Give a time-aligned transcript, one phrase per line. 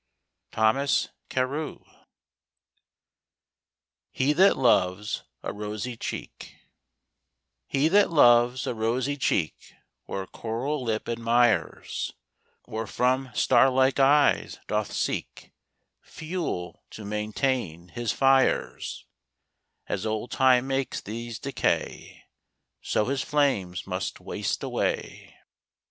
[0.51, 1.83] Thomas Carew.
[4.09, 6.55] HE THAT LOVES A ROSY CHEEK
[7.67, 9.75] He that loves a rosy cheek,
[10.07, 12.13] Or a coral lip admires,
[12.63, 15.53] Or from star like eyes doth seek
[16.01, 19.05] Fuel to maintain his fires;
[19.85, 22.23] As old Time makes these decay,
[22.81, 25.35] So his flames must waste away.